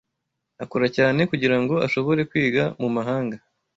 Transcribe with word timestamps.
Akora 0.63 0.87
cyane 0.95 1.19
kugirango 1.31 1.75
ashobore 1.87 2.21
kwiga 2.29 2.63
mumahanga. 2.81 3.35